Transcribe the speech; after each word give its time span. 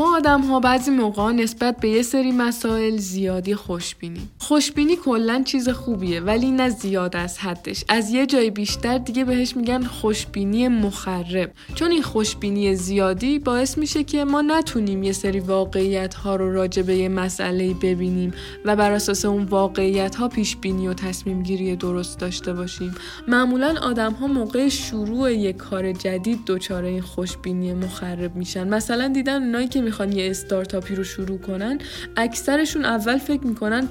ما 0.00 0.16
آدم 0.16 0.40
ها 0.40 0.60
بعضی 0.60 0.90
موقع 0.90 1.32
نسبت 1.32 1.76
به 1.76 1.88
یه 1.88 2.02
سری 2.02 2.32
مسائل 2.32 2.96
زیادی 2.96 3.54
خوشبینیم. 3.54 4.30
خوشبینی 4.50 4.96
کلا 4.96 5.42
چیز 5.44 5.68
خوبیه 5.68 6.20
ولی 6.20 6.50
نه 6.50 6.68
زیاد 6.68 7.16
از 7.16 7.38
حدش. 7.38 7.84
از 7.88 8.10
یه 8.10 8.26
جای 8.26 8.50
بیشتر 8.50 8.98
دیگه 8.98 9.24
بهش 9.24 9.56
میگن 9.56 9.82
خوشبینی 9.82 10.68
مخرب. 10.68 11.52
چون 11.74 11.90
این 11.90 12.02
خوشبینی 12.02 12.74
زیادی 12.74 13.38
باعث 13.38 13.78
میشه 13.78 14.04
که 14.04 14.24
ما 14.24 14.42
نتونیم 14.42 15.02
یه 15.02 15.12
سری 15.12 15.40
واقعیت 15.40 16.14
ها 16.14 16.36
رو 16.36 16.52
راجع 16.52 16.82
به 16.82 16.96
یه 16.96 17.08
مسئله 17.08 17.74
ببینیم 17.74 18.32
و 18.64 18.76
بر 18.76 18.92
اساس 18.92 19.24
اون 19.24 19.44
واقعیت 19.44 20.14
ها 20.14 20.28
پیش 20.28 20.56
بینی 20.56 20.88
و 20.88 20.94
تصمیم 20.94 21.42
گیری 21.42 21.76
درست 21.76 22.18
داشته 22.18 22.52
باشیم. 22.52 22.94
معمولا 23.28 23.74
آدم 23.82 24.12
ها 24.12 24.26
موقع 24.26 24.68
شروع 24.68 25.32
یک 25.32 25.56
کار 25.56 25.92
جدید 25.92 26.38
دچار 26.46 26.84
این 26.84 27.02
خوشبینی 27.02 27.74
مخرب 27.74 28.36
میشن. 28.36 28.68
مثلا 28.68 29.08
دیدن 29.08 29.42
اونایی 29.42 29.68
که 29.68 29.80
می‌خوان 29.80 30.12
یه 30.12 30.30
استارتاپی 30.30 30.94
رو 30.94 31.04
شروع 31.04 31.38
کنن 31.38 31.78
اکثرشون 32.16 32.84
اول 32.84 33.18
فکر 33.18 33.46
می‌کنن 33.46 33.86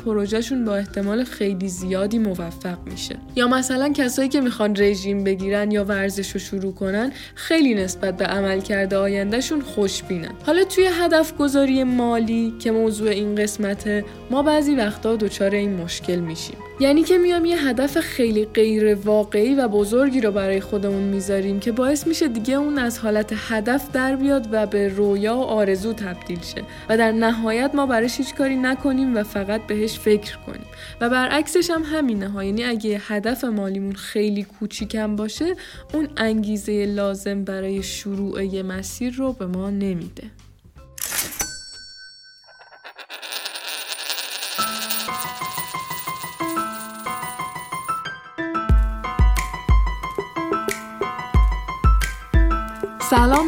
پروژهشون 0.49 0.66
با 0.66 0.76
احتمال 0.76 1.23
خیلی 1.23 1.67
زیادی 1.67 2.20
موفق 2.20 2.77
میشه. 2.85 3.16
یا 3.35 3.48
مثلا 3.48 3.90
کسایی 3.90 4.30
که 4.30 4.41
می‌خوان 4.41 4.76
رژیم 4.76 5.23
بگیرن 5.23 5.71
یا 5.71 5.85
ورزش 5.85 6.31
رو 6.31 6.40
شروع 6.40 6.73
کنن 6.73 7.12
خیلی 7.35 7.76
نسبت 7.76 8.17
به 8.17 8.26
عملکرد 8.26 8.93
آیندهشون 8.93 9.62
خوشبینن. 9.62 10.31
حالا 10.45 10.63
توی 10.63 10.90
هدف 11.02 11.38
گذاری 11.38 11.84
مالی 11.84 12.54
که 12.59 12.71
موضوع 12.71 13.09
این 13.09 13.35
قسمته 13.35 14.05
ما 14.31 14.43
بعضی 14.43 14.76
وقتا 14.76 15.16
دچار 15.16 15.52
این 15.55 15.73
مشکل 15.73 16.20
میشیم. 16.20 16.57
یعنی 16.82 17.04
که 17.04 17.18
میام 17.18 17.46
یه 17.46 17.68
هدف 17.68 18.00
خیلی 18.00 18.46
غیر 18.46 18.96
واقعی 18.96 19.56
و 19.56 19.68
بزرگی 19.68 20.22
رو 20.22 20.32
برای 20.32 20.62
خودمون 20.62 21.04
می‌ذاریم 21.04 21.60
که 21.60 21.72
باعث 21.72 22.08
میشه 22.08 22.28
دیگه 22.28 22.54
اون 22.54 22.80
از 22.80 23.00
حالت 23.00 23.34
هدف 23.36 23.91
در 23.91 24.16
بیاد 24.16 24.48
و 24.52 24.66
به 24.66 24.88
رویا 24.88 25.38
و 25.38 25.41
آرزو 25.41 25.94
تبدیل 25.94 26.41
شه. 26.41 26.63
و 26.90 26.98
در 26.98 27.12
نهایت 27.12 27.71
ما 27.74 27.86
براش 27.86 28.18
هیچ 28.18 28.36
کاری 28.36 28.55
نکنیم 28.55 29.18
و 29.18 29.24
فقط 29.24 29.62
بهش 29.68 29.99
فکر 29.99 30.38
کنیم. 30.38 30.66
و 31.02 31.10
برعکسش 31.10 31.70
هم 31.70 31.84
همینه 31.84 32.30
ها. 32.30 32.44
یعنی 32.44 32.63
اگه 32.63 33.02
هدف 33.08 33.43
مالیمون 33.43 33.96
خیلی 33.96 34.43
کوچیکم 34.43 35.16
باشه 35.16 35.55
اون 35.93 36.08
انگیزه 36.18 36.86
لازم 36.86 37.43
برای 37.43 37.84
شروع 37.84 38.46
یه 38.46 38.64
مسیر 38.64 39.14
رو 39.14 39.34
به 39.34 39.46
ما 39.46 39.70
نمیده. 39.70 40.24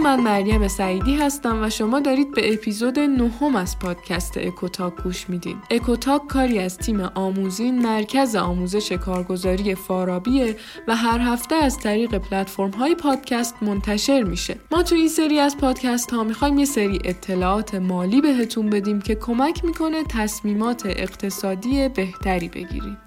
من 0.03 0.19
مریم 0.19 0.67
سعیدی 0.67 1.15
هستم 1.15 1.63
و 1.63 1.69
شما 1.69 1.99
دارید 1.99 2.31
به 2.31 2.53
اپیزود 2.53 2.99
نهم 2.99 3.55
از 3.55 3.79
پادکست 3.79 4.37
اکوتاک 4.37 4.93
گوش 5.03 5.29
میدین. 5.29 5.57
اکوتاک 5.71 6.27
کاری 6.27 6.59
از 6.59 6.77
تیم 6.77 6.99
آموزین 6.99 7.81
مرکز 7.81 8.35
آموزش 8.35 8.91
کارگزاری 8.91 9.75
فارابیه 9.75 10.55
و 10.87 10.95
هر 10.95 11.19
هفته 11.19 11.55
از 11.55 11.77
طریق 11.79 12.17
پلتفرم 12.17 12.71
های 12.71 12.95
پادکست 12.95 13.55
منتشر 13.61 14.23
میشه. 14.23 14.55
ما 14.71 14.83
تو 14.83 14.95
این 14.95 15.07
سری 15.07 15.39
از 15.39 15.57
پادکست 15.57 16.11
ها 16.11 16.23
می‌خوایم 16.23 16.57
یه 16.57 16.65
سری 16.65 16.99
اطلاعات 17.03 17.75
مالی 17.75 18.21
بهتون 18.21 18.69
بدیم 18.69 19.01
که 19.01 19.15
کمک 19.15 19.65
می‌کنه 19.65 20.03
تصمیمات 20.03 20.85
اقتصادی 20.85 21.89
بهتری 21.89 22.49
بگیرید. 22.49 22.97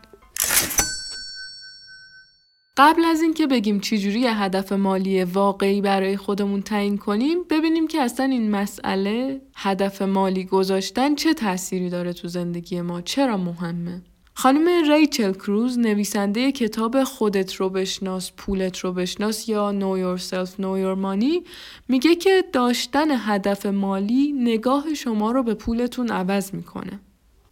قبل 2.77 3.05
از 3.05 3.23
اینکه 3.23 3.47
بگیم 3.47 3.81
چجوری 3.81 4.27
هدف 4.27 4.73
مالی 4.73 5.25
واقعی 5.25 5.81
برای 5.81 6.17
خودمون 6.17 6.63
تعیین 6.63 6.99
کنیم 6.99 7.39
ببینیم 7.51 7.87
که 7.87 8.01
اصلا 8.01 8.27
این 8.27 8.51
مسئله 8.51 9.41
هدف 9.57 10.03
مالی 10.03 10.45
گذاشتن 10.45 11.15
چه 11.15 11.35
تأثیری 11.35 11.91
داره 11.91 12.13
تو 12.13 12.29
زندگی 12.29 12.81
ما؟ 12.81 13.01
چرا 13.01 13.37
مهمه؟ 13.37 14.03
خانم 14.35 14.91
ریچل 14.93 15.33
کروز 15.33 15.79
نویسنده 15.79 16.53
کتاب 16.53 17.05
خودت 17.05 17.55
رو 17.55 17.69
بشناس 17.69 18.33
پولت 18.37 18.79
رو 18.79 18.93
بشناس 18.93 19.49
یا 19.49 19.75
Know 19.81 20.21
Yourself 20.21 20.51
Know 20.51 20.77
Your 20.85 20.99
Money 21.05 21.49
میگه 21.89 22.15
که 22.15 22.45
داشتن 22.53 23.07
هدف 23.11 23.67
مالی 23.67 24.33
نگاه 24.33 24.95
شما 24.95 25.31
رو 25.31 25.43
به 25.43 25.55
پولتون 25.55 26.09
عوض 26.09 26.55
می‌کنه. 26.55 27.01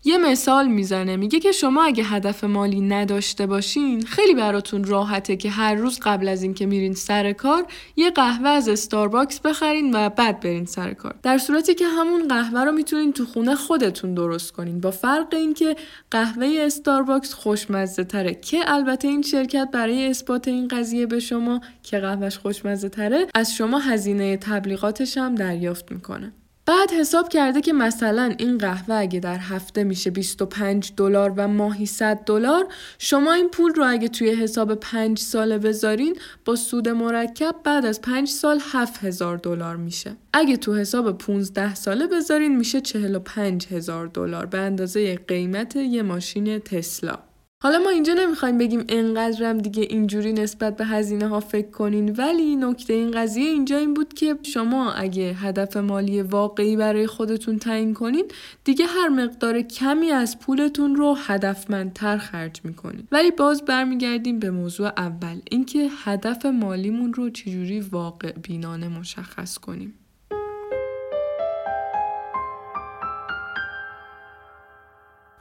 یه 0.05 0.19
مثال 0.19 0.67
می‌زنه. 0.67 1.17
میگه 1.17 1.41
که 1.41 1.53
شما 1.53 1.85
اگه 1.85 2.05
هدف 2.05 2.45
مالی 2.45 2.81
نداشته 2.81 3.47
باشین 3.47 4.03
خیلی 4.03 4.35
براتون 4.35 4.85
راحته 4.85 5.37
که 5.37 5.51
هر 5.51 5.75
روز 5.75 6.01
قبل 6.03 6.29
از 6.29 6.43
اینکه 6.43 6.67
میرین 6.67 6.95
سر 6.95 7.33
کار 7.33 7.67
یه 7.97 8.11
قهوه 8.11 8.49
از 8.49 8.69
استارباکس 8.69 9.41
بخرین 9.41 9.95
و 9.95 10.09
بعد 10.09 10.41
برین 10.41 10.65
سر 10.65 10.93
کار. 10.93 11.15
در 11.23 11.39
صورتی 11.39 11.75
که 11.75 11.87
همون 11.87 12.29
قهوه 12.29 12.65
رو 12.65 12.73
می‌تونین 12.73 13.13
تو 13.13 13.27
خونه 13.27 13.55
خودتون 13.55 14.15
درست 14.15 14.53
کنین. 14.53 14.81
با 14.81 14.91
فرق 14.91 15.29
اینکه 15.33 15.77
قهوه 16.11 16.57
استارباکس 16.61 17.33
خوشمزه 17.35 18.05
تره 18.05 18.35
که 18.35 18.59
البته 18.67 19.09
این 19.09 19.23
شرکت 19.23 19.69
برای 19.73 20.07
اثبات 20.07 20.49
این 20.49 20.69
قضیه 20.69 21.07
به 21.07 21.21
شما 21.21 21.61
که 21.83 21.99
قهوهش 21.99 22.39
خوشمزه 22.39 22.89
تره 22.89 23.27
از 23.35 23.55
شما 23.55 23.79
هزینه 23.79 24.37
تبلیغاتش 24.37 25.19
هم 25.19 25.35
دریافت 25.35 25.93
می‌کنه. 25.93 26.33
بعد 26.67 26.91
حساب 26.91 27.29
کرده 27.29 27.61
که 27.61 27.73
مثلا 27.73 28.35
این 28.39 28.59
قهوه 28.59 28.95
اگه 28.95 29.21
در 29.21 29.39
هفته 29.39 29.85
میشه 29.85 30.11
25 30.11 30.93
دلار 30.97 31.33
و 31.37 31.49
ماهی 31.49 31.87
100 31.87 32.17
دلار 32.17 32.67
شما 32.99 33.33
این 33.33 33.49
پول 33.49 33.75
رو 33.75 33.85
اگه 33.89 34.09
توی 34.09 34.31
حساب 34.31 34.75
5 34.75 35.19
ساله 35.19 35.59
بذارین 35.59 36.17
با 36.45 36.57
سود 36.57 36.89
مرکب 36.89 37.55
بعد 37.65 37.87
از 37.87 38.01
5 38.01 38.29
سال 38.29 38.61
7000 38.73 39.39
دلار 39.39 39.77
میشه. 39.77 40.17
اگه 40.33 40.57
تو 40.57 40.75
حساب 40.75 41.19
15 41.19 41.75
ساله 41.75 42.07
بذارین 42.07 42.57
میشه 42.57 42.81
45 42.81 43.67
هزار 43.67 44.07
دلار 44.07 44.47
به 44.47 44.59
اندازه 44.59 45.17
قیمت 45.17 45.77
یه 45.77 46.03
ماشین 46.03 46.59
تسلا. 46.59 47.32
حالا 47.63 47.79
ما 47.79 47.91
اینجا 47.91 48.15
نمی‌خوایم 48.15 48.59
بگیم 48.59 48.85
انقدرم 48.89 49.59
دیگه 49.59 49.83
اینجوری 49.83 50.33
نسبت 50.33 50.77
به 50.77 50.85
هزینه 50.85 51.29
ها 51.29 51.41
فکر 51.41 51.71
کنین 51.71 52.17
ولی 52.17 52.57
نکته 52.57 52.93
این 52.93 53.11
قضیه 53.11 53.51
اینجا 53.51 53.77
این 53.77 53.95
بود 53.95 54.15
که 54.15 54.39
شما 54.43 54.93
اگه 54.93 55.23
هدف 55.23 55.77
مالی 55.77 56.23
واقعی 56.23 56.77
برای 56.77 57.07
خودتون 57.07 57.59
تعیین 57.59 57.95
کنین 57.95 58.25
دیگه 58.65 58.87
هر 58.87 59.09
مقدار 59.09 59.61
کمی 59.61 60.11
از 60.11 60.39
پولتون 60.39 60.97
رو 60.97 61.17
هدفمندتر 61.27 62.19
خرج 62.19 62.61
می‌کنین. 62.65 63.09
ولی 63.13 63.31
باز 63.31 63.65
برمیگردیم 63.65 64.39
به 64.39 64.51
موضوع 64.51 64.87
اول 64.87 65.41
اینکه 65.51 65.89
هدف 66.05 66.47
مالیمون 66.47 67.15
رو 67.15 67.31
چجوری 67.31 67.81
واقع 67.81 68.33
بینانه 68.33 68.89
مشخص 68.89 69.59
کنیم. 69.59 69.95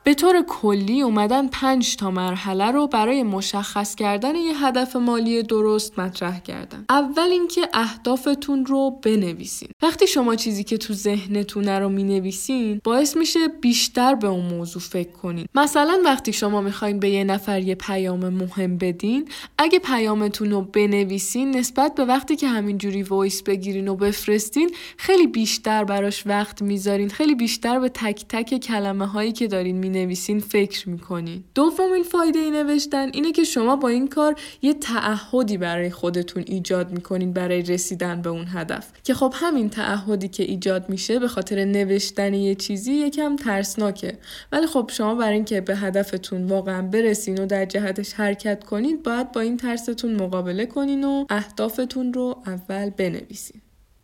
به 0.04 0.14
طور 0.14 0.42
کلی 0.48 1.02
اومدن 1.02 1.48
پنج 1.48 1.96
تا 1.96 2.12
مرحله 2.12 2.72
رو 2.72 2.88
برای 2.88 3.24
مشخص 3.24 3.96
کردن 3.96 4.36
یه 4.36 4.66
هدف 4.66 4.96
مالی 4.96 5.44
درست 5.44 6.00
مطرح 6.00 6.40
کردن. 6.40 6.86
اول 6.90 7.30
اینکه 7.32 7.62
اهدافتون 7.74 8.66
رو 8.66 9.00
بنویسین. 9.04 9.70
وقتی 9.82 10.08
شما 10.08 10.36
چیزی 10.36 10.64
که 10.64 10.78
تو 10.78 10.94
ذهنتونه 10.94 11.80
رو 11.80 11.90
می‌نویسین 11.90 12.82
باعث 12.84 13.18
میشه 13.18 13.48
بیشتر 13.48 14.16
به 14.16 14.28
اون 14.28 14.46
موضوع 14.46 14.82
فکر 14.82 15.12
کنین. 15.12 15.46
مثلا 15.56 16.02
وقتی 16.06 16.34
شما 16.34 16.62
می‌خواین 16.62 17.00
به 17.00 17.10
یه 17.10 17.24
نفر 17.24 17.62
یه 17.62 17.76
پیام 17.76 18.30
مهم 18.30 18.78
بدین، 18.78 19.28
اگه 19.58 19.80
پیامتون 19.80 20.52
رو 20.52 20.62
بنویسین 20.62 21.58
نسبت 21.58 21.96
به 21.96 22.06
وقتی 22.06 22.36
که 22.36 22.48
همینجوری 22.48 23.04
voice 23.04 23.44
بگیرین 23.44 23.88
و 23.88 23.96
بفرستین 23.96 24.72
خیلی 24.98 25.28
بیشتر 25.28 25.84
براش 25.84 26.28
وقت 26.28 26.62
می‌ذارین، 26.62 27.10
خیلی 27.10 27.36
بیشتر 27.36 27.80
به 27.80 27.90
تک 27.90 28.26
تک 28.30 28.58
کلمه 28.58 29.06
هایی 29.06 29.32
که 29.32 29.48
دارین 29.48 29.91
می‌نویسین 29.92 30.40
فکر 30.40 30.90
می‌کنین. 30.90 31.44
دومین 31.56 32.04
فایده 32.04 32.40
ی 32.40 32.52
نوشتن 32.52 33.10
اینه 33.14 33.32
که 33.32 33.44
شما 33.44 33.76
با 33.76 33.88
این 33.88 34.08
کار 34.08 34.36
یه 34.62 34.74
تعهدی 34.74 35.58
برای 35.58 35.90
خودتون 35.90 36.44
ایجاد 36.48 36.92
می‌کنین 36.92 37.34
برای 37.34 37.62
رسیدن 37.62 38.22
به 38.22 38.30
اون 38.30 38.46
هدف. 38.48 38.92
که 39.04 39.14
خب 39.14 39.34
همین 39.36 39.70
تعهدی 39.70 40.28
که 40.28 40.44
ایجاد 40.44 40.90
میشه 40.90 41.20
به 41.20 41.28
خاطر 41.28 41.66
نوشتن 41.66 42.34
یه 42.34 42.56
چیزی 42.56 42.94
یکم 42.94 43.36
ترسناکه. 43.36 44.18
ولی 44.52 44.68
خب 44.68 44.90
شما 44.94 45.16
برای 45.16 45.34
اینکه 45.34 45.62
به 45.62 45.76
هدفتون 45.76 46.46
واقعا 46.46 46.82
برسین 46.82 47.40
و 47.40 47.46
در 47.46 47.66
جهتش 47.66 48.14
حرکت 48.14 48.64
کنید 48.64 49.04
باید 49.04 49.32
با 49.32 49.42
این 49.42 49.58
ترستون 49.58 50.16
مقابله 50.16 50.66
کنین 50.66 51.04
و 51.04 51.26
اهدافتون 51.30 52.14
رو 52.14 52.44
اول 52.46 52.90
بنویسین. 52.90 53.62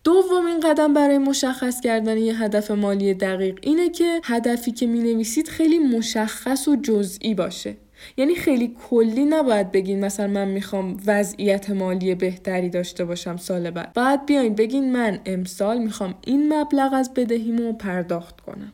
دومین 0.07 0.59
قدم 0.59 0.93
برای 0.93 1.17
مشخص 1.17 1.81
کردن 1.81 2.17
یه 2.17 2.43
هدف 2.43 2.71
مالی 2.71 3.13
دقیق 3.13 3.59
اینه 3.61 3.89
که 3.89 4.21
هدفی 4.23 4.71
که 4.71 4.87
می 4.87 4.99
نویسید 4.99 5.47
خیلی 5.47 5.79
مشخص 5.79 6.67
و 6.67 6.75
جزئی 6.75 7.33
باشه. 7.33 7.77
یعنی 8.17 8.35
خیلی 8.35 8.75
کلی 8.89 9.25
نباید 9.25 9.71
بگین 9.71 10.05
مثلا 10.05 10.27
من 10.27 10.47
می‌خوام 10.47 10.97
وضعیت 11.05 11.69
مالی 11.69 12.15
بهتری 12.15 12.69
داشته 12.69 13.05
باشم 13.05 13.37
سال 13.37 13.71
بعد. 13.71 13.93
باید 13.93 14.25
بیاین 14.25 14.55
بگین 14.55 14.91
من 14.91 15.19
امسال 15.25 15.77
می‌خوام 15.77 16.15
این 16.25 16.53
مبلغ 16.53 16.93
از 16.93 17.13
بدهیمو 17.13 17.73
پرداخت 17.73 18.41
کنم. 18.41 18.73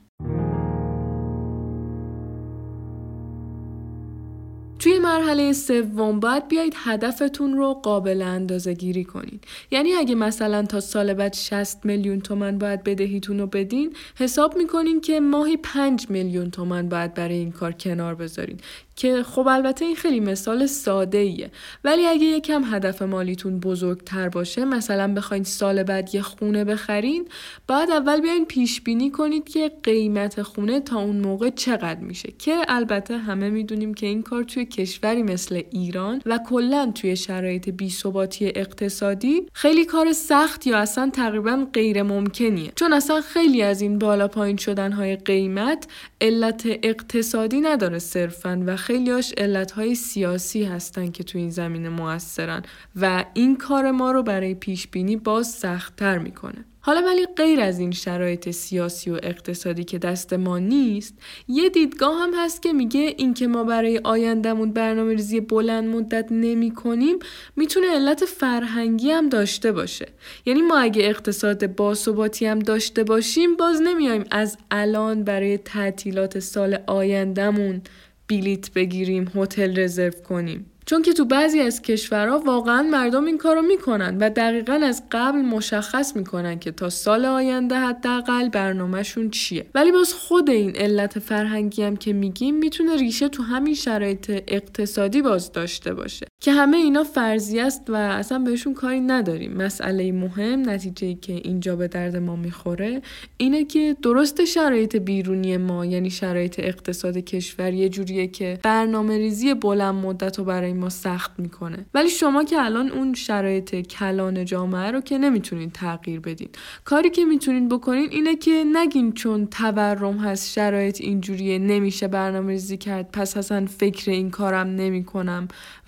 مرحله 5.03 5.53
سوم 5.53 6.19
باید 6.19 6.47
بیایید 6.47 6.73
هدفتون 6.77 7.57
رو 7.57 7.73
قابل 7.73 8.21
اندازه 8.21 8.73
گیری 8.73 9.03
کنین 9.03 9.39
یعنی 9.71 9.93
اگه 9.93 10.15
مثلا 10.15 10.63
تا 10.63 10.79
سال 10.79 11.13
بعد 11.13 11.33
60 11.33 11.85
میلیون 11.85 12.21
تومن 12.21 12.57
باید 12.57 12.83
بدهیتون 12.83 13.39
رو 13.39 13.47
بدین 13.47 13.95
حساب 14.15 14.57
می‌کنین 14.57 15.01
که 15.01 15.19
ماهی 15.19 15.57
5 15.57 16.09
میلیون 16.09 16.51
تومن 16.51 16.89
باید 16.89 17.13
برای 17.13 17.35
این 17.35 17.51
کار 17.51 17.71
کنار 17.71 18.15
بذارین. 18.15 18.59
که 18.95 19.23
خب 19.23 19.47
البته 19.47 19.85
این 19.85 19.95
خیلی 19.95 20.19
مثال 20.19 20.65
ساده 20.65 21.17
ایه 21.17 21.51
ولی 21.83 22.05
اگه 22.05 22.25
یکم 22.25 22.63
هدف 22.75 23.01
مالیتون 23.01 23.59
بزرگتر 23.59 24.29
باشه 24.29 24.65
مثلا 24.65 25.13
بخواین 25.13 25.43
سال 25.43 25.83
بعد 25.83 26.15
یه 26.15 26.21
خونه 26.21 26.63
بخرین 26.63 27.27
باید 27.67 27.89
اول 27.91 28.21
بیاین 28.21 28.45
پیش 28.45 28.81
بینی 28.81 29.11
کنید 29.11 29.49
که 29.49 29.71
قیمت 29.83 30.41
خونه 30.41 30.79
تا 30.79 30.99
اون 30.99 31.15
موقع 31.15 31.49
چقدر 31.49 31.99
میشه. 31.99 32.33
که 32.39 32.61
البته 32.67 33.17
همه 33.17 33.49
می‌دونیم 33.49 33.93
که 33.93 34.05
این 34.05 34.21
کار 34.21 34.43
توی 34.43 34.65
کشوری 34.93 35.23
مثل 35.23 35.61
ایران 35.71 36.21
و 36.25 36.39
کلا 36.49 36.91
توی 36.95 37.15
شرایط 37.15 37.69
بیثباتی 37.69 38.51
اقتصادی 38.55 39.47
خیلی 39.53 39.85
کار 39.85 40.13
سخت 40.13 40.67
یا 40.67 40.77
اصلا 40.77 41.09
تقریبا 41.13 41.67
غیر 41.73 42.03
ممکنیه 42.03 42.71
چون 42.75 42.93
اصلا 42.93 43.21
خیلی 43.21 43.61
از 43.61 43.81
این 43.81 43.99
بالا 43.99 44.27
پایین 44.27 44.57
شدن 44.57 44.91
های 44.91 45.15
قیمت 45.15 45.87
علت 46.21 46.63
اقتصادی 46.65 47.61
نداره 47.61 47.99
صرفا 47.99 48.63
و 48.65 48.75
خیلیاش 48.75 49.33
علتهای 49.37 49.95
سیاسی 49.95 50.63
هستن 50.63 51.11
که 51.11 51.23
تو 51.23 51.37
این 51.37 51.49
زمینه 51.49 51.89
موثرن 51.89 52.63
و 52.95 53.25
این 53.33 53.55
کار 53.55 53.91
ما 53.91 54.11
رو 54.11 54.23
برای 54.23 54.55
پیش 54.55 54.87
بینی 54.87 55.15
باز 55.15 55.47
سختتر 55.47 56.17
می‌کنه. 56.17 56.65
حالا 56.85 57.01
ولی 57.01 57.25
غیر 57.25 57.59
از 57.61 57.79
این 57.79 57.91
شرایط 57.91 58.51
سیاسی 58.51 59.09
و 59.09 59.19
اقتصادی 59.23 59.83
که 59.83 59.97
دست 59.97 60.33
ما 60.33 60.59
نیست 60.59 61.13
یه 61.47 61.69
دیدگاه 61.69 62.19
هم 62.19 62.31
هست 62.37 62.61
که 62.61 62.73
میگه 62.73 63.15
اینکه 63.17 63.47
ما 63.47 63.63
برای 63.63 64.01
آیندهمون 64.03 64.71
برنامه 64.71 65.13
ریزی 65.13 65.39
بلند 65.39 65.95
مدت 65.95 66.27
نمی 66.31 66.71
کنیم 66.71 67.19
می‌تونه 67.55 67.87
علت 67.87 68.25
فرهنگی 68.25 69.11
هم 69.11 69.29
داشته 69.29 69.71
باشه. 69.71 70.07
یعنی 70.45 70.61
ما 70.61 70.77
اگه 70.77 71.03
اقتصاد 71.05 71.75
باثباتی 71.75 72.45
هم 72.45 72.59
داشته 72.59 73.03
باشیم 73.03 73.55
باز 73.55 73.81
نمیایم 73.81 74.23
از 74.31 74.57
الان 74.71 75.23
برای 75.23 75.57
تعطیلات 75.57 76.39
سال 76.39 76.79
آیندهمون 76.87 77.81
بلیت 78.29 78.73
بگیریم 78.73 79.31
هتل 79.35 79.79
رزرو 79.79 80.11
کنیم. 80.11 80.72
چون 80.85 81.01
که 81.01 81.13
تو 81.13 81.25
بعضی 81.25 81.59
از 81.59 81.81
کشورها 81.81 82.39
واقعا 82.39 82.81
مردم 82.81 83.25
این 83.25 83.37
کارو 83.37 83.61
می‌کنن 83.61 84.17
و 84.17 84.29
دقیقا 84.29 84.79
از 84.83 85.03
قبل 85.11 85.39
مشخص 85.39 86.15
می‌کنن 86.15 86.59
که 86.59 86.71
تا 86.71 86.89
سال 86.89 87.25
آینده 87.25 87.75
حداقل 87.75 88.49
برنامهشون 88.49 89.29
چیه. 89.29 89.65
ولی 89.75 89.91
باز 89.91 90.13
خود 90.13 90.49
این 90.49 90.75
علت 90.75 91.19
فرهنگی 91.19 91.83
هم 91.83 91.95
که 91.95 92.13
میگیم 92.13 92.55
می‌تونه 92.55 92.95
ریشه 92.95 93.29
تو 93.29 93.43
همین 93.43 93.73
شرایط 93.73 94.43
اقتصادی 94.47 95.21
باز 95.21 95.51
داشته 95.51 95.93
باشه. 95.93 96.25
که 96.41 96.51
همه 96.51 96.77
اینا 96.77 97.03
فرضی 97.03 97.59
است 97.59 97.89
و 97.89 97.95
اصلا 97.95 98.39
بهشون 98.39 98.73
کاری 98.73 98.99
نداریم. 98.99 99.53
مسئله 99.53 100.11
مهم 100.11 100.69
نتیجه 100.69 101.13
که 101.13 101.33
اینجا 101.33 101.75
به 101.75 101.87
درد 101.87 102.15
ما 102.15 102.35
می‌خوره 102.35 103.01
اینه 103.37 103.63
که 103.63 103.95
درست 104.01 104.45
شرایط 104.45 104.95
بیرونی 104.95 105.57
ما 105.57 105.85
یعنی 105.85 106.09
شرایط 106.09 106.59
اقتصاد 106.59 107.17
کشور 107.17 107.73
یه 107.73 107.89
جوریه 107.89 108.27
که 108.27 108.59
برنامه 108.63 109.17
ریزی 109.17 109.53
بلند 109.53 109.95
مدت 109.95 110.39
و 110.39 110.43
برای 110.43 110.72
ما 110.73 110.89
سخت 110.89 111.31
می‌کنه. 111.37 111.85
ولی 111.93 112.09
شما 112.09 112.43
که 112.43 112.59
الان 112.59 112.89
اون 112.89 113.13
شرایط 113.13 113.75
کلان 113.75 114.45
جامعه 114.45 114.91
رو 114.91 115.01
که 115.01 115.17
نمی‌تونین 115.17 115.71
تغییر 115.71 116.19
بدین. 116.19 116.49
کاری 116.85 117.09
که 117.09 117.25
می‌تونین 117.25 117.69
بکنین 117.69 118.07
اینه 118.11 118.35
که 118.35 118.63
نگین 118.73 119.11
چون 119.11 119.45
تورم 119.45 120.17
هست 120.17 120.51
شرایط 120.51 121.01
اینجوریه 121.01 121.59
نمیشه 121.59 122.07
برنامه 122.07 122.51
ریزی 122.51 122.77
کرد 122.77 123.11
پس 123.11 123.37
اصلا 123.37 123.65
فکر 123.65 124.11
این 124.11 124.29
کارم 124.29 124.67
نمی‌کنم 124.67 125.47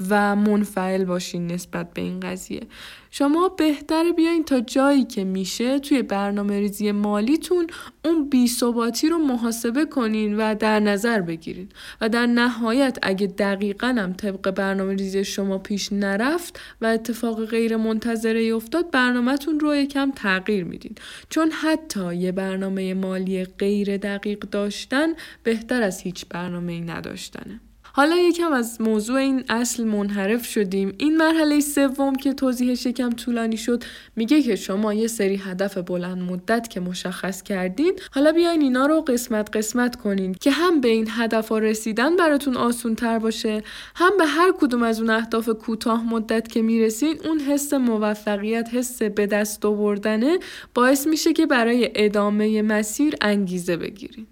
و 0.10 0.36
منفعل 0.36 1.06
باشین 1.06 1.48
نسبت 1.48 1.94
به 1.94 2.02
این 2.02 2.20
قضیه. 2.20 2.62
شما 3.18 3.50
بهتر 3.50 4.12
بیاین 4.12 4.44
تا 4.44 4.60
جایی 4.60 5.04
که 5.04 5.24
میشه 5.24 5.80
توی 5.80 6.02
برنامه 6.02 6.60
ریزی 6.60 6.92
مالیتون 6.92 7.68
اون 8.06 8.30
بی 8.30 8.48
ثباتی 8.48 9.10
رو 9.10 9.18
محاسبه 9.18 9.86
کنین 9.86 10.38
و 10.38 10.56
در 10.56 10.80
نظر 10.80 11.22
بگیرین. 11.22 11.70
و 12.02 12.10
در 12.10 12.26
نهایت 12.26 12.98
اگه 13.02 13.28
دقیقا 13.28 13.88
هم 13.88 14.14
طبق 14.14 14.52
برنامه 14.52 14.94
ریزی 14.94 15.24
شما 15.24 15.58
پیش 15.58 15.94
نرفت 15.94 16.60
و 16.82 16.86
اتفاق 16.86 17.46
غیر 17.46 17.78
منتظره 17.78 18.54
افتاد 18.54 18.92
برنامهتون 18.92 19.60
رو 19.60 19.76
یکم 19.76 20.12
تغییر 20.12 20.64
میدین. 20.64 20.96
چون 21.30 21.52
حتی 21.52 22.16
یه 22.16 22.32
برنامه 22.32 22.94
مالی 22.94 23.46
غیر 23.46 23.98
دقیق 23.98 24.40
داشتن 24.40 25.08
بهتر 25.44 25.82
از 25.82 26.02
هیچ 26.02 26.26
برنامه 26.30 26.74
ای 26.74 26.82
نداشتنه. 26.82 27.60
حالا 27.98 28.16
یکم 28.16 28.54
از 28.54 28.82
موضوع 28.82 29.18
این 29.18 29.44
اصل 29.50 29.84
منحرف 29.84 30.46
شدیم. 30.46 30.94
این 30.98 31.18
مرحله 31.18 31.60
سوم 31.60 32.16
که 32.16 32.34
توضیحش 32.34 32.86
یکم 32.86 33.10
طولانی 33.10 33.58
شد 33.58 33.84
میگه 34.16 34.42
که 34.42 34.56
شما 34.56 34.94
یه 34.94 35.08
سری 35.08 35.36
هدف 35.36 35.78
بلند 35.78 36.32
مدت 36.32 36.70
که 36.70 36.80
مشخص 36.80 37.44
کردین 37.44 38.00
حالا 38.12 38.32
بیاین 38.32 38.62
اینا 38.62 38.86
رو 38.86 39.02
قسمت 39.02 39.58
قسمت 39.58 39.96
کنین 39.96 40.34
که 40.42 40.52
هم 40.52 40.82
به 40.82 40.88
این 40.88 41.08
هدف 41.10 41.52
رسیدن 41.52 42.16
براتون 42.16 42.58
آسون 42.58 42.96
تر 42.96 43.20
باشه 43.20 43.64
هم 43.96 44.18
به 44.18 44.26
هر 44.26 44.54
کدوم 44.60 44.84
از 44.84 45.00
اون 45.00 45.10
اهداف 45.10 45.50
کوتاه 45.50 46.04
مدت 46.10 46.48
که 46.48 46.62
می‌رسین 46.62 47.20
اون 47.26 47.40
حس 47.40 47.74
موفقیت 47.74 48.70
حس 48.74 49.02
به 49.02 49.28
دست 49.28 49.66
آوردنه 49.66 50.40
باعث 50.74 51.08
میشه 51.08 51.34
که 51.34 51.46
برای 51.46 51.92
ادامه 51.96 52.62
مسیر 52.62 53.16
انگیزه 53.22 53.78
بگیرین. 53.78 54.28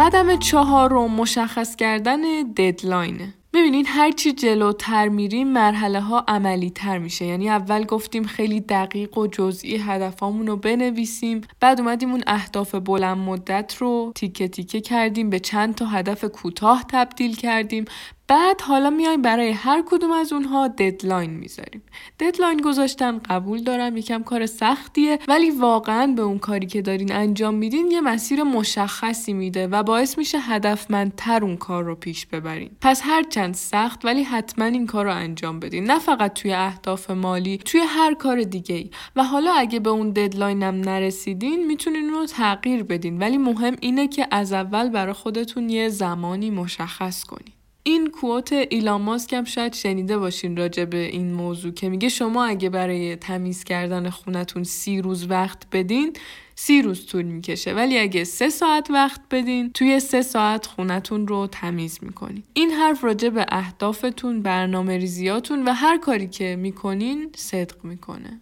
قدم 0.00 0.36
چهارم 0.36 1.10
مشخص 1.10 1.76
کردن 1.76 2.20
deadline 2.56 3.25
ه 3.25 3.34
ببینین 3.52 3.84
هرچی 3.88 4.32
جلوتر 4.32 5.08
میریم 5.08 5.48
مرحله 5.48 6.00
ها 6.00 6.24
عملی 6.28 6.70
تر 6.70 6.98
میشه. 6.98 7.24
یعنی 7.24 7.50
اول 7.50 7.84
گفتیم 7.84 8.24
خیلی 8.24 8.60
دقیق 8.60 9.18
و 9.18 9.26
جزئی 9.26 9.76
هدفامون 9.76 10.46
رو 10.46 10.56
بنویسیم 10.56 11.40
بعد 11.60 11.80
اومدیم 11.80 12.10
اون 12.10 12.22
اهداف 12.26 12.74
بلند 12.74 13.18
مدت 13.18 13.76
رو 13.78 14.12
تیکه 14.14 14.48
تیکه 14.48 14.80
کردیم 14.80 15.30
به 15.30 15.40
چند 15.40 15.74
تا 15.74 15.86
هدف 15.86 16.24
کوتاه 16.24 16.84
تبدیل 16.88 17.36
کردیم. 17.36 17.84
بعد 18.30 18.60
حالا 18.60 18.90
میایم 18.90 19.22
برای 19.22 19.50
هر 19.50 19.82
کدوم 19.86 20.10
از 20.12 20.32
اونها 20.32 20.68
deadline 20.68 21.30
می‌ذاریم. 21.30 21.82
deadline 22.20 22.60
گذاشتن 22.60 23.18
قبول 23.18 23.62
دارم 23.62 23.96
یکم 23.96 24.22
کار 24.22 24.46
سختیه 24.46 25.18
ولی 25.28 25.50
واقعا 25.50 26.06
به 26.06 26.22
اون 26.22 26.38
کاری 26.38 26.66
که 26.66 26.82
دارین 26.82 27.12
انجام 27.12 27.54
میدین 27.54 27.90
یه 27.90 28.00
مسیر 28.00 28.42
مشخصی 28.42 29.32
میده 29.32 29.66
و 29.66 29.82
باعث 29.82 30.18
میشه 30.18 30.38
هدفمندتر 30.38 31.44
اون 31.44 31.56
کار 31.56 31.84
رو 31.84 31.94
پیش 31.94 32.26
ببرین. 32.26 32.70
پس 32.80 33.02
هرچند 33.04 33.54
سخت 33.54 34.04
ولی 34.04 34.22
حتما 34.22 34.64
این 34.64 34.86
کار 34.86 35.04
رو 35.04 35.14
انجام 35.14 35.60
بدین. 35.60 35.84
نه 35.84 35.98
فقط 35.98 36.32
توی 36.32 36.52
اهداف 36.52 37.10
مالی 37.10 37.58
توی 37.58 37.80
هر 37.80 38.14
کار 38.14 38.42
دیگه 38.42 38.74
ای 38.74 38.90
و 39.16 39.24
حالا 39.24 39.52
اگه 39.52 39.80
به 39.80 39.90
اون 39.90 40.10
ددلاینم 40.10 40.80
نرسیدین 40.80 41.66
می‌تونین 41.66 42.10
رو 42.10 42.26
تغییر 42.26 42.82
بدین. 42.82 43.18
ولی 43.18 43.38
مهم 43.38 43.76
اینه 43.80 44.08
که 44.08 44.26
از 44.30 44.52
اول 44.52 44.88
برای 44.88 45.12
خودتون 45.12 45.70
یه 45.70 45.88
زمانی 45.88 46.50
مشخص 46.50 47.24
کنین. 47.24 47.59
این 47.82 48.10
کووت 48.10 48.52
ایلان 48.52 49.02
ماسک 49.02 49.32
هم 49.32 49.44
شاید 49.44 49.74
شنیده 49.74 50.18
باشین 50.18 50.56
راجع 50.56 50.84
به 50.84 50.96
این 50.96 51.32
موضوع 51.32 51.72
که 51.72 51.88
میگه 51.88 52.08
شما 52.08 52.44
اگه 52.44 52.70
برای 52.70 53.16
تمیز 53.16 53.64
کردن 53.64 54.10
خونتون 54.10 54.64
سی 54.64 55.02
روز 55.02 55.30
وقت 55.30 55.66
بدین 55.72 56.12
سی 56.54 56.82
روز 56.82 57.06
طول 57.06 57.24
می‌کشه. 57.24 57.74
ولی 57.74 57.98
اگه 57.98 58.24
سه 58.24 58.50
ساعت 58.50 58.90
وقت 58.90 59.20
بدین 59.30 59.72
توی 59.72 60.00
سه 60.00 60.22
ساعت 60.22 60.66
خونتون 60.66 61.26
رو 61.26 61.46
تمیز 61.46 61.98
می‌کنین. 62.02 62.42
این 62.52 62.70
حرف 62.70 63.04
راجع 63.04 63.28
به 63.28 63.46
اهدافتون 63.48 64.42
برنامه 64.42 64.96
ریزیاتون 64.96 65.68
و 65.68 65.72
هر 65.72 65.98
کاری 65.98 66.28
که 66.28 66.56
می‌کنین 66.56 67.30
صدق 67.36 67.84
می‌کنه. 67.84 68.40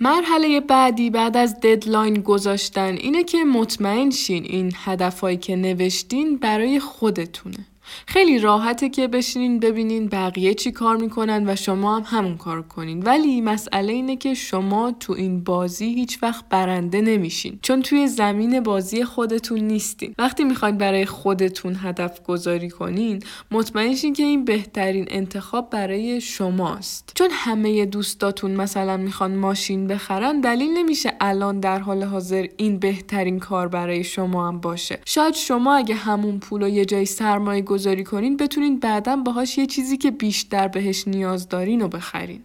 مرحله 0.00 0.60
بعدی 0.60 1.10
بعد 1.10 1.36
از 1.36 1.60
ددلاین 1.60 2.14
گذاشتن 2.14 2.94
اینه 2.94 3.24
که 3.24 3.44
مطمئن 3.44 4.10
شین 4.10 4.44
این 4.44 4.72
هدفهایی 4.74 5.36
که 5.36 5.56
نوشتین 5.56 6.36
برای 6.36 6.80
خودتونه. 6.80 7.66
خیلی 8.06 8.38
راحته 8.38 8.88
که 8.88 9.08
بشینین 9.08 9.60
ببینین 9.60 10.08
بقیه 10.08 10.54
چی 10.54 10.72
کار 10.72 10.96
می‌کنن 10.96 11.48
و 11.48 11.56
شما 11.56 11.96
هم 11.96 12.18
همون 12.18 12.36
کار 12.36 12.62
کنین. 12.62 13.02
ولی 13.02 13.40
مسئله 13.40 13.92
اینه 13.92 14.16
که 14.16 14.34
شما 14.34 14.92
تو 15.00 15.12
این 15.12 15.44
بازی 15.44 15.94
هیچ 15.94 16.22
وقت 16.22 16.44
برنده 16.48 17.00
نمیشین. 17.00 17.58
چون 17.62 17.82
توی 17.82 18.06
زمین 18.06 18.60
بازی 18.60 19.04
خودتون 19.04 19.60
نیستین. 19.60 20.14
وقتی 20.18 20.44
می‌خواین 20.44 20.78
برای 20.78 21.06
خودتون 21.06 21.76
هدف 21.82 22.22
گذاری 22.22 22.70
کنین 22.70 23.22
مطمئن 23.50 23.94
شین 23.94 24.12
که 24.12 24.22
این 24.22 24.44
بهترین 24.44 25.04
انتخاب 25.10 25.70
برای 25.70 26.20
شماست. 26.20 27.12
چون 27.14 27.28
همه 27.32 27.86
دوستاتون 27.86 28.50
مثلا 28.50 28.96
می‌خوان 28.96 29.36
ماشین 29.36 29.86
بخرن 29.86 30.40
دلیل 30.40 30.78
نمیشه 30.78 31.12
الان 31.20 31.60
در 31.60 31.78
حال 31.78 32.02
حاضر 32.02 32.46
این 32.56 32.78
بهترین 32.78 33.38
کار 33.38 33.68
برای 33.68 34.04
شما 34.04 34.48
هم 34.48 34.60
باشه. 34.60 34.98
شاید 35.04 35.34
شما 35.34 35.74
اگه 35.74 35.94
همون 35.94 36.38
پول 36.38 36.62
و 36.62 36.68
یه 36.68 36.84
جای 36.84 37.04
سرمایه 37.04 37.62
گذاری 37.78 38.04
کنین 38.04 38.36
بتونین 38.36 38.78
بعدا 38.78 39.16
باهاش 39.16 39.58
یه 39.58 39.66
چیزی 39.66 39.96
که 39.96 40.10
بیشتر 40.10 40.68
بهش 40.68 41.08
نیاز 41.08 41.48
دارین 41.48 41.80
رو 41.80 41.88
بخرین. 41.88 42.42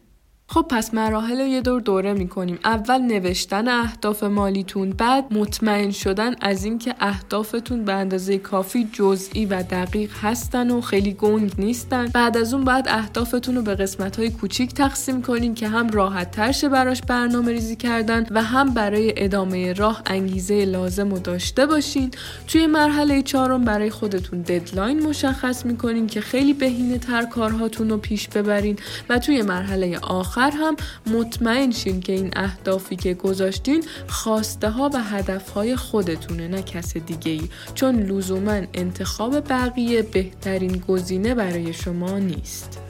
خب 0.47 0.65
پس 0.69 0.93
مراحل 0.93 1.41
رو 1.41 1.47
یه 1.47 1.61
دور 1.61 1.81
دوره 1.81 2.13
می‌کنیم. 2.13 2.59
اول 2.63 2.97
نوشتن 3.01 3.67
اهداف 3.67 4.23
مالیتون 4.23 4.89
بعد 4.89 5.33
مطمئن 5.33 5.91
شدن 5.91 6.35
از 6.41 6.63
اینکه 6.63 6.95
اهدافتون 6.99 7.85
به 7.85 7.93
اندازه 7.93 8.37
کافی 8.37 8.89
جزئی 8.93 9.45
و 9.45 9.63
دقیق 9.63 10.11
هستن 10.21 10.71
و 10.71 10.81
خیلی 10.81 11.13
گنگ 11.13 11.51
نیستن. 11.57 12.07
بعد 12.07 12.37
از 12.37 12.53
اون 12.53 12.63
بعد 12.63 12.87
اهدافتون 12.87 13.55
رو 13.55 13.61
به 13.61 13.75
قسمت 13.75 14.19
های 14.19 14.29
کوچیک 14.29 14.73
تقسیم 14.73 15.21
کنین 15.21 15.55
که 15.55 15.67
هم 15.67 15.89
راحت 15.89 16.31
ترشه 16.31 16.69
براش 16.69 17.01
برنامه 17.01 17.51
ریزی 17.51 17.75
کردن 17.75 18.25
و 18.31 18.43
هم 18.43 18.73
برای 18.73 19.13
ادامه 19.17 19.73
راه 19.73 20.01
انگیزه 20.05 20.65
لازم 20.65 21.09
رو 21.11 21.19
داشته 21.19 21.65
باشین. 21.65 22.11
توی 22.47 22.67
مرحله 22.67 23.21
چهارم 23.21 23.63
برای 23.63 23.89
خودتون 23.89 24.41
ددلاین 24.41 25.03
مشخص 25.03 25.65
می‌کنین 25.65 26.07
که 26.07 26.21
خیلی 26.21 26.53
بهینه 26.53 26.97
تر 26.97 27.25
کارهاتون 27.25 27.89
رو 27.89 27.97
پیش 27.97 28.27
ببرین 28.27 28.77
و 29.09 29.19
توی 29.19 29.41
مرحله 29.41 29.99
آخر 29.99 30.32
هم 30.41 30.75
مطمئن 31.07 31.71
شین 31.71 31.99
که 31.99 32.13
این 32.13 32.31
اهدافی 32.35 32.95
که 32.95 33.13
گذاشتین 33.13 33.83
خواسته 34.07 34.69
ها 34.69 34.89
و 34.93 35.03
هدف 35.03 35.49
های 35.49 35.75
خودتونه 35.75 36.47
نه 36.47 36.61
کس 36.61 36.97
دیگه 36.97 37.31
ای 37.31 37.49
چون 37.75 37.99
لزوما 37.99 38.61
انتخاب 38.73 39.49
بقیه 39.49 40.01
بهترین 40.01 40.83
گزینه 40.87 41.35
برای 41.35 41.73
شما 41.73 42.19
نیست. 42.19 42.82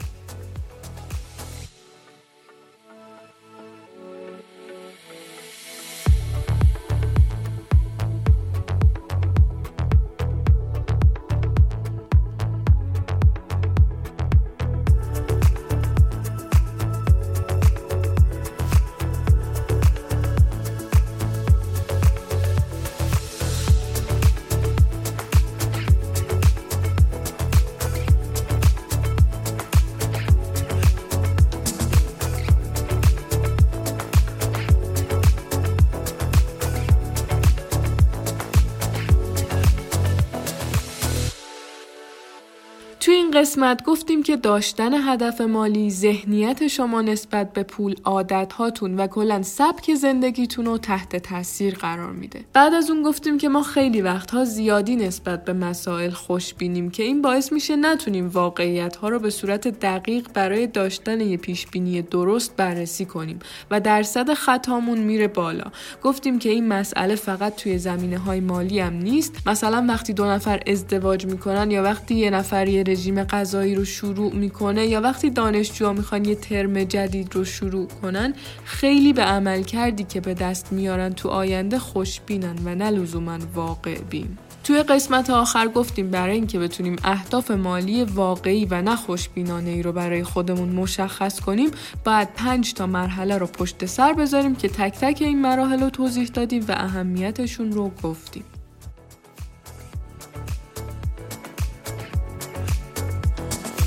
قسمت 43.34 43.84
گفتیم 43.84 44.22
که 44.22 44.36
داشتن 44.36 44.94
هدف 44.94 45.40
مالی 45.40 45.90
ذهنیت 45.90 46.66
شما 46.66 47.02
نسبت 47.02 47.52
به 47.52 47.62
پول 47.62 47.94
عادت 48.04 48.52
هاتون 48.52 48.96
و 48.96 49.06
کلا 49.06 49.42
سبک 49.42 49.94
زندگیتون 49.94 50.64
رو 50.66 50.78
تحت 50.78 51.16
تاثیر 51.16 51.74
قرار 51.74 52.12
میده. 52.12 52.44
بعد 52.52 52.74
از 52.74 52.90
اون 52.90 53.02
گفتیم 53.02 53.38
که 53.38 53.48
ما 53.48 53.62
خیلی 53.62 54.00
وقتها 54.02 54.44
زیادی 54.44 54.96
نسبت 54.96 55.44
به 55.44 55.52
مسائل 55.52 56.10
خوش 56.10 56.54
بینیم 56.54 56.90
که 56.90 57.02
این 57.02 57.22
باعث 57.22 57.52
میشه 57.52 57.76
نتونیم 57.76 58.28
واقعیت 58.28 58.96
ها 58.96 59.08
رو 59.08 59.18
به 59.18 59.30
صورت 59.30 59.68
دقیق 59.68 60.28
برای 60.34 60.66
داشتن 60.66 61.20
یه 61.20 61.36
پیش 61.36 61.66
بینی 61.66 62.02
درست 62.02 62.56
بررسی 62.56 63.04
کنیم 63.04 63.38
و 63.70 63.80
درصد 63.80 64.34
خطامون 64.34 64.98
میره 64.98 65.28
بالا. 65.28 65.64
گفتیم 66.02 66.38
که 66.38 66.48
این 66.48 66.68
مسئله 66.68 67.14
فقط 67.14 67.56
توی 67.56 67.78
زمینه 67.78 68.18
های 68.18 68.40
مالی 68.40 68.80
هم 68.80 68.92
نیست. 68.92 69.34
مثلا 69.46 69.86
وقتی 69.88 70.12
دو 70.12 70.24
نفر 70.24 70.60
ازدواج 70.66 71.26
می‌کنن 71.26 71.70
یا 71.70 71.82
وقتی 71.82 72.14
یه 72.14 72.30
نفر 72.30 72.68
یه 72.68 72.82
رژیم 72.82 73.23
غذایی 73.24 73.74
رو 73.74 73.84
شروع 73.84 74.32
می‌کنه 74.34 74.86
یا 74.86 75.00
وقتی 75.00 75.30
دانشجوها 75.30 75.92
می‌خوان 75.92 76.24
یه 76.24 76.34
ترم 76.34 76.84
جدید 76.84 77.34
رو 77.34 77.44
شروع 77.44 77.88
کنن 78.02 78.34
خیلی 78.64 79.12
به 79.12 79.22
عمل 79.22 79.62
کردی 79.62 80.04
که 80.04 80.20
به 80.20 80.34
دست 80.34 80.72
میارن 80.72 81.12
تو 81.12 81.28
آینده 81.28 81.78
خوشبینن 81.78 82.58
و 82.64 82.74
نه 82.74 82.90
لزوما 82.90 83.38
واقع 83.54 83.98
بین 84.10 84.38
توی 84.64 84.82
قسمت 84.82 85.30
آخر 85.30 85.68
گفتیم 85.68 86.10
برای 86.10 86.34
اینکه 86.34 86.58
بتونیم 86.58 86.96
اهداف 87.04 87.50
مالی 87.50 88.04
واقعی 88.04 88.64
و 88.64 88.82
نه 88.82 88.96
خوشبینانه 88.96 89.70
ای 89.70 89.82
رو 89.82 89.92
برای 89.92 90.24
خودمون 90.24 90.68
مشخص 90.68 91.40
کنیم 91.40 91.70
باید 92.04 92.28
پنج 92.34 92.74
تا 92.74 92.86
مرحله 92.86 93.38
رو 93.38 93.46
پشت 93.46 93.86
سر 93.86 94.12
بذاریم 94.12 94.54
که 94.54 94.68
تک 94.68 94.98
تک 95.00 95.22
این 95.22 95.40
مراحل 95.40 95.80
رو 95.80 95.90
توضیح 95.90 96.28
دادیم 96.28 96.64
و 96.68 96.72
اهمیتشون 96.72 97.72
رو 97.72 97.90
گفتیم. 98.02 98.44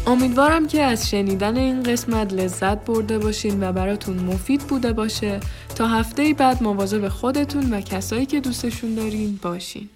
امیدوارم 0.08 0.68
که 0.68 0.84
از 0.84 1.10
شنیدن 1.10 1.58
این 1.58 1.84
قسمت 1.84 2.34
لذت 2.34 2.86
برده 2.86 3.20
باشین 3.20 3.64
و 3.64 3.72
براتون 3.72 4.20
مفید 4.20 4.62
بوده 4.62 4.94
باشه. 4.94 5.40
تا 5.76 5.88
هفته 5.88 6.34
بعد 6.34 6.64
مواظب 6.64 7.08
خودتون 7.08 7.74
و 7.74 7.82
کسایی 7.82 8.26
که 8.26 8.40
دوستشون 8.40 8.96
دارین 8.96 9.40
باشین. 9.42 9.90